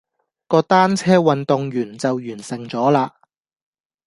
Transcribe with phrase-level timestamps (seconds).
[0.47, 3.19] 個單車運動員就完成咗啦